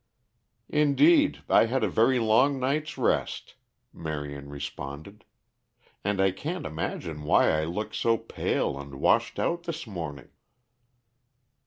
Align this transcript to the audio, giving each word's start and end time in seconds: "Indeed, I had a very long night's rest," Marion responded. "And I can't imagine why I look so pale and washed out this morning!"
"Indeed, 0.71 1.43
I 1.47 1.65
had 1.67 1.83
a 1.83 1.87
very 1.87 2.17
long 2.17 2.59
night's 2.59 2.97
rest," 2.97 3.53
Marion 3.93 4.49
responded. 4.49 5.25
"And 6.03 6.19
I 6.19 6.31
can't 6.31 6.65
imagine 6.65 7.21
why 7.23 7.51
I 7.51 7.65
look 7.65 7.93
so 7.93 8.17
pale 8.17 8.79
and 8.79 8.95
washed 8.95 9.37
out 9.37 9.65
this 9.65 9.85
morning!" 9.85 10.29